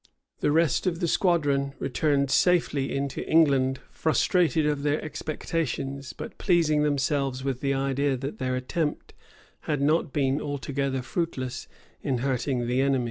[0.41, 6.81] []The rest of the squadron returned safely into England frustrated of their expectations, but pleasing
[6.81, 9.13] themselves with the idea that their attempt
[9.69, 11.67] had not been altogether fruitless
[12.01, 12.99] in hurting the enemy.